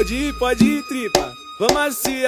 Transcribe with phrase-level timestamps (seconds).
[0.00, 1.30] Pode ir, pode ir, tripa.
[1.58, 2.22] Vamos assim.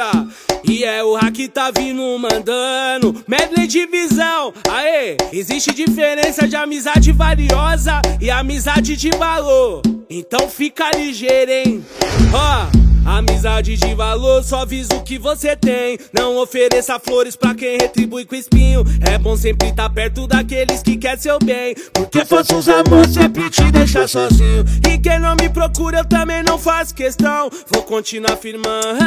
[0.63, 3.25] E é o hack tá vindo mandando.
[3.26, 4.52] Medley de visão.
[4.71, 9.80] Aê, existe diferença de amizade valiosa e amizade de valor.
[10.11, 11.82] Então fica ligeiro, hein?
[12.35, 12.82] Ó.
[13.05, 15.98] Amizade de valor, só avisa o que você tem.
[16.12, 18.85] Não ofereça flores pra quem retribui com espinho.
[19.00, 21.75] É bom sempre estar tá perto daqueles que quer seu bem.
[21.93, 24.64] Porque falsos amor sempre te deixa sozinho.
[24.89, 27.50] E quem não me procura, eu também não faço questão.
[27.72, 28.99] Vou continuar firmando.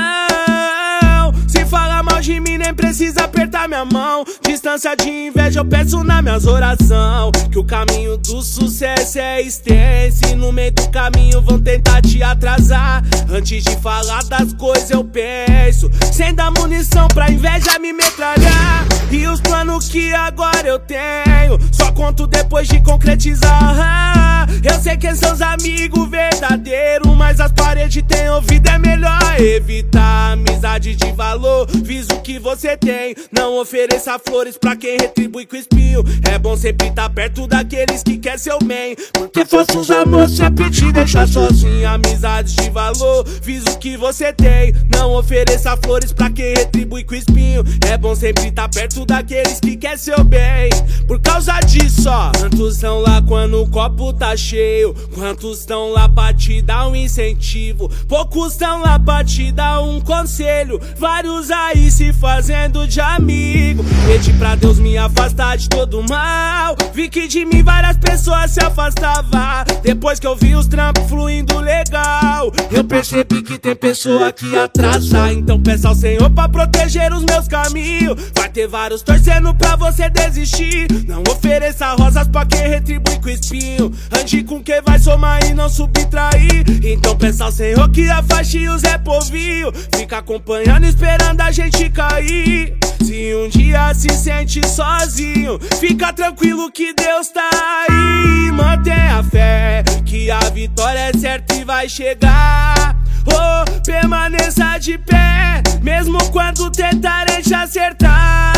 [1.47, 4.25] Se fala mal de mim, nem precisa apertar minha mão.
[4.65, 7.31] Distância de inveja, eu peço na minhas orações.
[7.51, 10.21] Que o caminho do sucesso é extenso.
[10.31, 13.03] E no meio do caminho vão tentar te atrasar.
[13.29, 15.87] Antes de falar das coisas, eu penso.
[16.11, 18.87] Sem dar munição pra inveja me metralhar.
[19.11, 24.24] E os planos que agora eu tenho, só conto depois de concretizar.
[24.67, 30.31] Eu sei quem são os amigos verdadeiros, mas as paredes têm ouvido, é melhor evitar
[30.31, 31.67] amizade de valor.
[31.83, 36.03] Visa o que você tem, não ofereça flores pra quem retribui com espinho.
[36.31, 40.71] É bom sempre estar tá perto daqueles que quer seu bem, porque falsos amor sempre
[40.71, 41.87] te deixa sozinho.
[41.87, 47.13] Amizades de valor, visa o que você tem, não ofereça flores pra quem retribui com
[47.13, 47.63] espinho.
[47.87, 50.69] É bom sempre estar tá perto daqueles que quer seu bem,
[51.07, 52.24] por causa disso, ó.
[52.65, 54.95] Quantos estão lá quando o copo tá cheio?
[55.13, 57.91] Quantos estão lá pra te dar um incentivo?
[58.07, 60.81] Poucos estão lá pra te dar um conselho.
[60.97, 63.85] Vários aí se fazendo de amigo.
[64.07, 66.75] Pedi pra Deus me afastar de todo mal.
[66.91, 69.35] Vi que de mim várias pessoas se afastavam.
[69.83, 75.31] Depois que eu vi os trampos fluindo legal, eu percebi que tem pessoa que atrasa.
[75.31, 78.19] Então peça ao Senhor pra proteger os meus caminhos.
[78.33, 80.87] Vai ter vários torcendo pra você desistir.
[81.07, 83.91] Não ofereça rosas pra quem retribui com espinho.
[84.17, 86.65] Ande com quem vai somar e não subtrair.
[86.83, 89.71] Então peça ao Senhor que afaste os Zé Povinho.
[89.95, 92.77] Fica acompanhando, esperando a gente cair.
[93.03, 97.49] Se um dia se sente sozinho, fica tranquilo que Deus tá
[97.87, 98.51] aí.
[98.51, 102.95] Mantenha a fé, que a vitória é certa e vai chegar.
[103.27, 108.54] Oh, permaneça de pé, mesmo quando tentarem te acertar.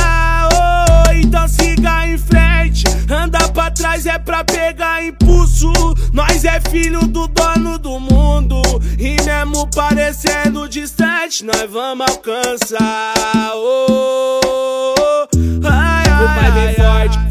[4.09, 5.72] É pra pegar impulso.
[6.13, 8.62] Nós é filho do dono do mundo,
[8.97, 13.53] e mesmo parecendo distante, nós vamos alcançar.
[13.56, 14.47] Oh,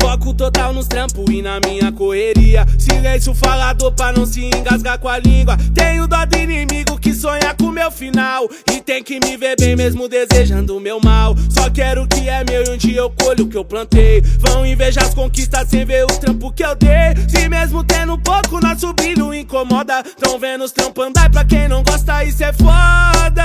[0.00, 2.66] foco total nos trampos e na minha correria.
[2.78, 5.56] Silêncio falador pra não se engasgar com a língua.
[5.74, 8.48] Tenho dó do inimigo que sonha com meu final.
[8.72, 11.34] E tem que me ver bem mesmo desejando meu mal.
[11.50, 14.22] Só quero o que é meu e um dia eu colho o que eu plantei.
[14.38, 17.14] Vão invejar as conquistas sem ver os trampos que eu dei.
[17.28, 20.02] Se mesmo tendo pouco, nosso brilho incomoda.
[20.18, 23.44] Tão vendo os trampos andar pra quem não gosta, isso é foda.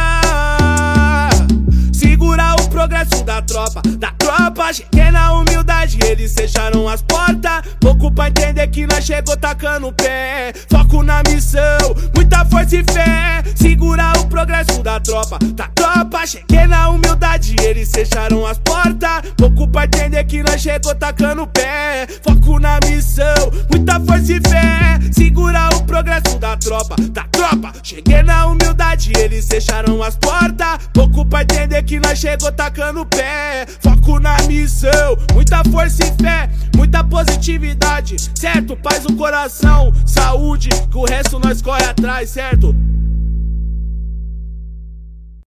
[1.92, 4.74] Segurar o progresso da tropa, da tropa.
[4.74, 5.81] Cheguei na humildade,
[6.12, 7.62] eles fecharam as portas.
[7.80, 10.54] Pouco pra entender que nós chegou tacando o pé.
[10.70, 13.44] Foco na missão, muita força e fé.
[13.56, 16.26] Segurar o progresso da tropa, da tropa.
[16.28, 19.32] Cheguei na humildade, eles fecharam as portas.
[19.38, 22.08] Pouco pra entender que nós chegou tacando o pé.
[22.24, 25.00] Foco na missão, muita força e fé.
[25.42, 27.74] Segurar o progresso da tropa, da tropa.
[27.82, 30.88] Cheguei na humildade, eles fecharam as portas.
[30.94, 33.66] Pouco pra entender que nós chegou tacando pé.
[33.82, 36.48] Foco na missão, muita força e fé,
[36.78, 38.78] muita positividade, certo?
[38.78, 42.76] Paz no coração, saúde, que o resto nós corre atrás, certo?